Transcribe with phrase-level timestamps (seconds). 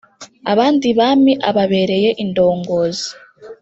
[0.51, 3.09] Abandi bami ababereye indongozi”.